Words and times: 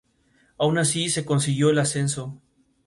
Aun 0.57 0.79
así, 0.79 1.09
se 1.11 1.25
consiguió 1.25 1.69
el 1.69 1.77
ascenso. 1.77 2.41